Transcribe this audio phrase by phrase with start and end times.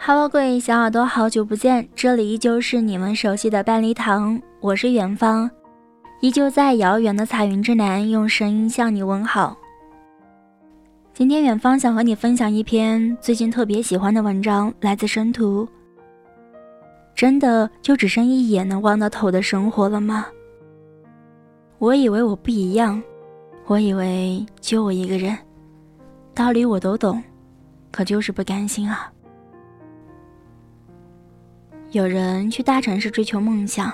[0.00, 5.50] Hello，各位小耳朵，好久不见，这里依旧是你们熟悉的半梨堂，我是远方，
[6.20, 9.56] 依旧在遥远的彩云之南，用声音向你问好。
[11.12, 15.68] 今天远方想和你分享一篇最近特别喜欢的文章，来自生图。
[17.14, 20.26] 真的就只剩一眼能望到头的生活了吗？
[21.78, 23.02] 我以为我不一样，
[23.66, 25.36] 我以为就我一个人，
[26.34, 27.20] 道理我都懂，
[27.90, 29.12] 可就是不甘心啊。
[31.90, 33.90] 有人去大城市追求梦想，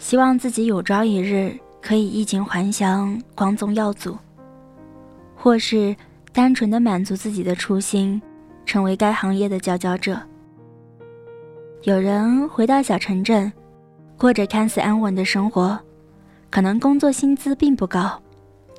[0.00, 4.18] 希望自己有朝一日可以衣锦还乡、光宗耀祖，
[5.36, 5.94] 或是
[6.32, 8.20] 单纯的满足自己的初心，
[8.64, 10.20] 成为该行业的佼佼者。
[11.82, 13.52] 有人回到小城镇，
[14.18, 15.78] 过着看似安稳的生活，
[16.50, 18.20] 可能工作薪资并不高，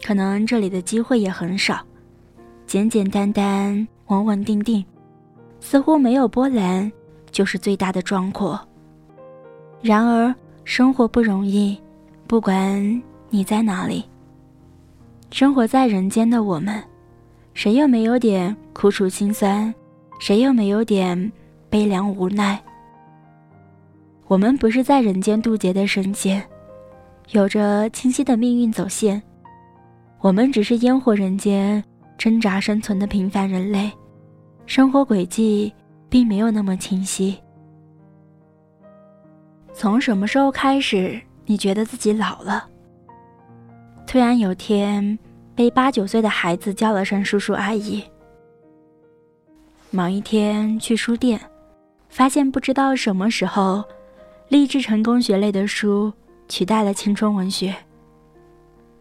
[0.05, 1.79] 可能这里的机会也很少，
[2.65, 4.83] 简简单单、稳稳定定，
[5.61, 6.91] 似乎没有波澜
[7.31, 8.59] 就是最大的壮阔。
[9.81, 10.33] 然而，
[10.63, 11.79] 生活不容易，
[12.25, 14.03] 不管你在哪里，
[15.31, 16.83] 生活在人间的我们，
[17.53, 19.73] 谁又没有点苦楚心酸？
[20.19, 21.31] 谁又没有点
[21.69, 22.59] 悲凉无奈？
[24.27, 26.43] 我们不是在人间渡劫的神仙，
[27.31, 29.21] 有着清晰的命运走线。
[30.19, 31.83] 我们只是烟火人间
[32.17, 33.91] 挣扎生存的平凡人类，
[34.65, 35.71] 生活轨迹
[36.09, 37.37] 并没有那么清晰。
[39.73, 42.67] 从什么时候开始，你觉得自己老了？
[44.05, 45.17] 突然有天，
[45.53, 48.03] 被八九岁的孩子叫了声叔叔阿姨。
[49.91, 51.39] 某一天去书店，
[52.09, 53.83] 发现不知道什么时候。
[54.49, 56.09] 励志成功学类的书
[56.47, 57.75] 取代了青春文学，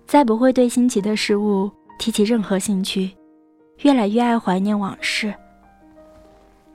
[0.04, 3.16] 再不会对新奇的事物提起任何兴趣，
[3.82, 5.32] 越来越爱怀念往事。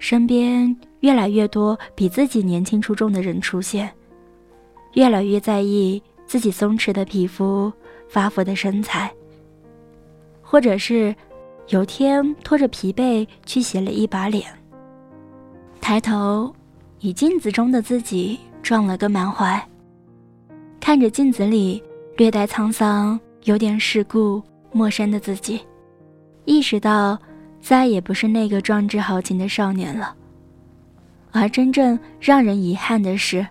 [0.02, 3.90] 身边越来越多比自己年轻出众的人出现，
[4.96, 7.72] 越来越在意自己松弛的皮肤、
[8.10, 9.10] 发福的身材，
[10.42, 11.16] 或者是
[11.68, 14.46] 有天拖着疲惫去洗了一把脸，
[15.80, 16.52] 抬头，
[17.00, 18.38] 以镜子中的自己。
[18.64, 19.60] 撞了个满怀。
[20.80, 21.82] 看着镜子里
[22.16, 24.40] 略带沧桑、有点世故、
[24.72, 25.60] 陌生的自己，
[26.46, 27.18] 意识到
[27.62, 30.16] 再也不是那个壮志豪情的少年了。
[31.32, 33.46] 而真正让人遗憾的是，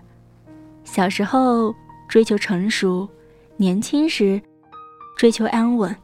[0.83, 1.73] 小时候
[2.07, 3.09] 追求成熟，
[3.57, 4.39] 年轻时
[5.17, 5.95] 追求安稳，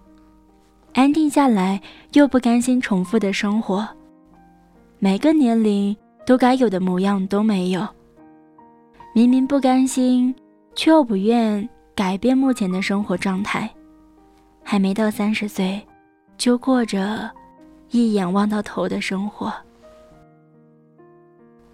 [0.93, 1.79] 安定下来
[2.13, 3.87] 又不甘心重复的生活，
[4.97, 7.87] 每个年龄都该有的模样都没有。
[9.13, 10.33] 明明不甘心，
[10.73, 13.69] 却又不愿改变目前的生活状态，
[14.63, 15.79] 还没到三十岁，
[16.37, 17.29] 就过着
[17.89, 19.53] 一眼望到头的生活。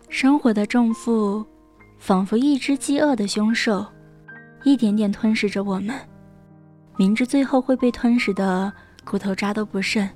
[0.09, 1.45] 生活的重负，
[1.97, 3.85] 仿佛一只饥饿的凶兽，
[4.63, 5.95] 一点点吞噬着我们。
[6.95, 8.71] 明知最后会被吞噬的
[9.03, 10.07] 骨头渣都不剩，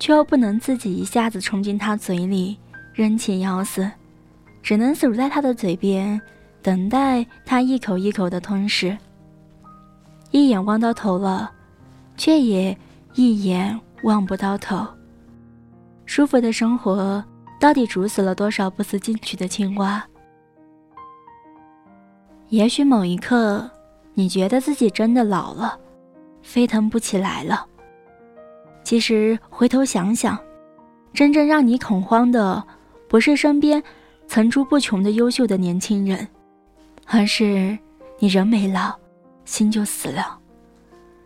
[0.00, 2.58] 却又不能自己一下子冲进他嘴里，
[2.92, 3.88] 扔起咬死，
[4.62, 6.20] 只能死在他的嘴边。
[6.60, 8.96] 等待他一口一口的吞噬，
[10.30, 11.52] 一眼望到头了，
[12.16, 12.76] 却也
[13.14, 14.84] 一眼望不到头。
[16.14, 17.24] 舒服的生活
[17.58, 20.00] 到底煮死了多少不思进取的青蛙？
[22.50, 23.68] 也许某一刻，
[24.14, 25.76] 你觉得自己真的老了，
[26.40, 27.66] 飞腾不起来了。
[28.84, 30.38] 其实回头想想，
[31.12, 32.62] 真正让你恐慌的，
[33.08, 33.82] 不是身边
[34.28, 36.28] 层出不穷的优秀的年轻人。
[37.06, 37.76] 而是
[38.20, 38.94] 你人没老，
[39.44, 40.38] 心就死了，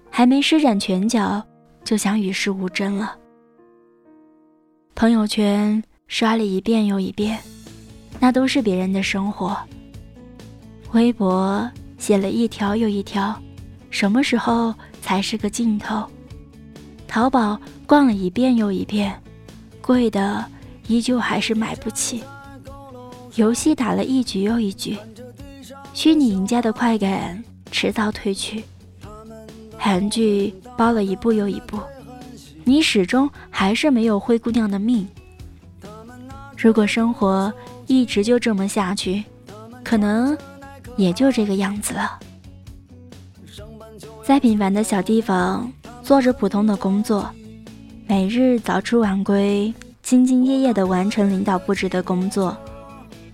[0.09, 1.45] 还没施展拳脚，
[1.85, 3.18] 就想与世无争了。
[4.99, 7.39] 朋友圈刷了一遍又一遍，
[8.19, 9.57] 那都是别人的生活。
[10.91, 13.33] 微博写了一条又一条，
[13.91, 16.05] 什么时候才是个尽头？
[17.07, 17.57] 淘宝
[17.87, 19.17] 逛了一遍又一遍，
[19.81, 20.45] 贵的
[20.89, 22.25] 依旧还是买不起。
[23.37, 24.99] 游戏打了一局又一局。
[25.95, 27.41] 虚拟赢家的快感
[27.71, 28.65] 迟早褪去，
[29.79, 31.79] 韩剧包了一部又一部，
[32.69, 35.09] 你始终还是没有灰姑娘的命。
[36.55, 37.51] 如果生活
[37.87, 39.25] 一直就这么下去，
[39.83, 40.37] 可能
[40.95, 42.19] 也就这个样子了。
[44.23, 45.73] 在平凡的小地方
[46.03, 47.31] 做着普通的工作，
[48.07, 49.73] 每日早出晚归，
[50.05, 52.55] 兢兢业业地完成领导布置的工作，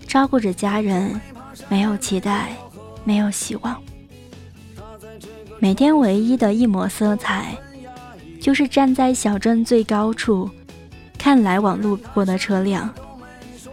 [0.07, 1.21] 照顾着家人。
[1.69, 2.53] 没有期待，
[3.03, 3.83] 没有希望。
[5.59, 7.57] 每天唯一的一抹色彩，
[8.45, 10.51] 就是站在小镇最高处，
[11.17, 12.93] 看来往路过的车辆，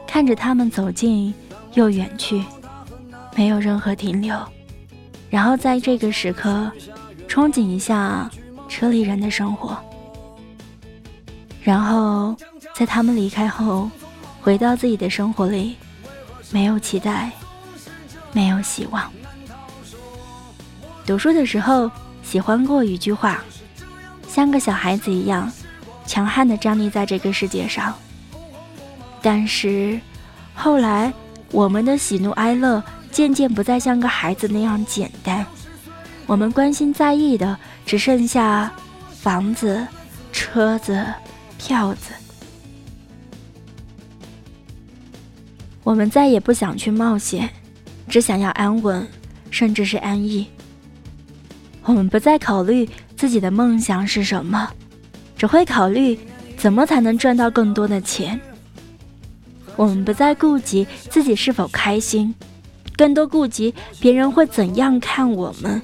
[0.08, 1.34] 看着他们走近
[1.74, 2.42] 又远去，
[3.36, 4.34] 没有任何停留。
[5.30, 6.72] 然后在这个时刻，
[7.28, 8.32] 憧憬一下
[8.70, 9.78] 车里人的生活。
[11.62, 12.34] 然后
[12.74, 13.92] 在他们离开后，
[14.40, 15.76] 回到自己的生活里，
[16.50, 17.30] 没有期待，
[18.32, 19.12] 没有希望。
[21.06, 21.92] 读书的时候
[22.24, 23.44] 喜欢过一句话，
[24.34, 25.52] 像个小孩子一样，
[26.06, 27.94] 强悍地站立在这个世界上。
[29.22, 30.00] 但是，
[30.54, 31.12] 后来
[31.52, 32.82] 我们的喜怒哀乐
[33.12, 35.46] 渐渐不再像个孩子那样简单，
[36.26, 38.72] 我们关心在意的只剩下
[39.20, 39.86] 房子、
[40.32, 41.06] 车子、
[41.58, 42.14] 票子。
[45.84, 47.50] 我们再也不想去冒险，
[48.08, 49.06] 只想要安稳，
[49.50, 50.48] 甚至是安逸。
[51.84, 52.88] 我们不再考虑
[53.22, 54.68] 自己的梦想是什么，
[55.38, 56.18] 只会考虑
[56.58, 58.42] 怎么才能赚到更多的钱。
[59.76, 62.34] 我们不再顾及自己是否开心，
[62.98, 65.80] 更多顾及别人会怎样看我们。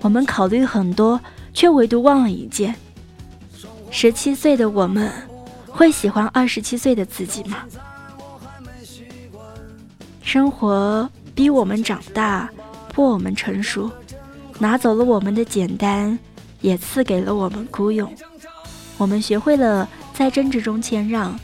[0.00, 1.20] 我们考虑很多，
[1.54, 2.74] 却唯独忘了一件：
[3.92, 5.12] 十七岁的我们
[5.68, 7.58] 会喜欢二十七岁的自己吗？
[10.22, 12.50] 生活逼我们长大，
[12.92, 13.88] 迫我们成熟，
[14.58, 16.18] 拿走了我们的简单，
[16.60, 18.12] 也赐给了我们孤勇。
[18.98, 21.38] 我们学会了在争执中谦让。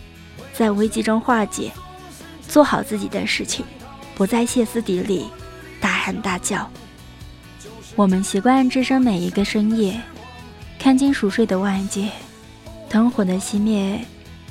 [0.55, 1.73] 在危机中化解，
[2.47, 3.65] 做好自己的事情，
[4.15, 5.27] 不再歇斯底里、
[5.81, 6.71] 大喊大叫。
[7.97, 9.99] 我们习惯置身每一个深夜，
[10.79, 12.11] 看清熟睡的外界，
[12.87, 13.99] 灯火的熄灭，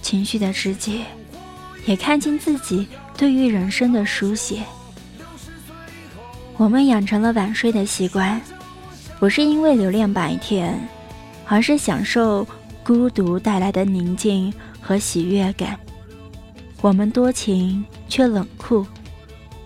[0.01, 1.05] 情绪的肢解，
[1.85, 4.63] 也看清自己对于人生的书写。
[6.57, 8.41] 我们养成了晚睡的习惯，
[9.21, 10.75] 不是因为留恋白天，
[11.45, 12.43] 而是享受
[12.83, 14.51] 孤独带来的宁静
[14.81, 15.79] 和喜悦感。
[16.81, 18.83] 我们多情却冷酷，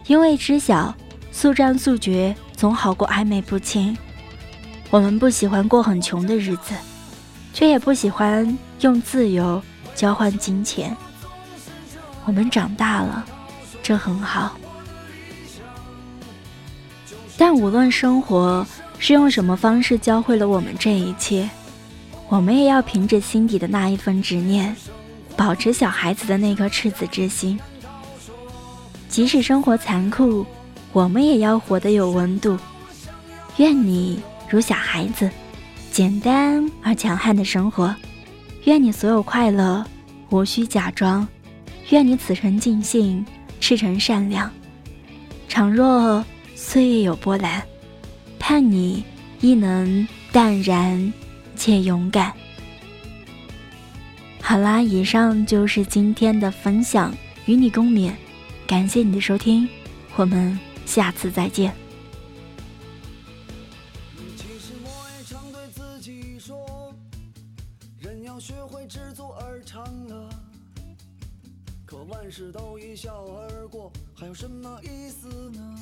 [0.07, 0.93] 因为知晓
[1.31, 3.97] 速战速决总好过暧昧不清。
[4.89, 6.75] 我们不喜欢过很穷的日子，
[7.53, 9.63] 却也不喜欢用自由
[9.95, 10.93] 交换金钱。
[12.25, 13.25] 我们长大了，
[13.81, 14.57] 这很好。
[17.37, 18.65] 但无论生活
[18.99, 21.49] 是用什么方式教会了我们这一切，
[22.29, 24.75] 我们也要凭着心底的那一份执念。
[25.37, 27.59] 保持小孩子的那颗赤子之心，
[29.09, 30.45] 即使生活残酷，
[30.93, 32.57] 我们也要活得有温度。
[33.57, 35.29] 愿你如小孩子，
[35.91, 37.93] 简单而强悍的生活。
[38.63, 39.85] 愿你所有快乐
[40.29, 41.27] 无需假装。
[41.89, 43.25] 愿你此生尽兴，
[43.59, 44.49] 赤诚善良。
[45.49, 46.23] 倘若
[46.67, 47.63] 岁月有波澜，
[48.39, 49.05] 盼你
[49.39, 51.13] 亦能淡然
[51.55, 52.33] 且勇敢。
[54.41, 57.15] 好啦，以上就是今天的分享，
[57.45, 58.11] 与你共勉。
[58.65, 59.69] 感谢你的收听，
[60.15, 61.71] 我们下次再见。
[64.35, 66.93] 其实我也常对自己说，
[67.99, 70.27] 人要学会知足而常乐。
[71.85, 75.79] 可万事都一笑而过，还有什么意思呢？